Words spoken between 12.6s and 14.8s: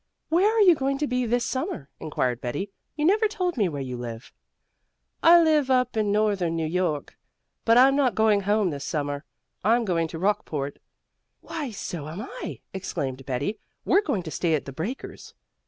exclaimed Betty. "We're going to stay at The